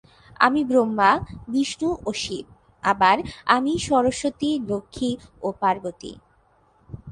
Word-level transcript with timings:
আমি 0.39 0.61
ব্রহ্মা, 0.63 1.11
বিষ্ণু 1.47 1.89
ও 2.01 2.11
শিব; 2.21 2.45
আবার 2.83 3.17
আমিই 3.47 3.79
সরস্বতী, 3.89 4.51
লক্ষ্মী 4.69 5.11
ও 5.41 5.47
পার্বতী। 5.61 6.11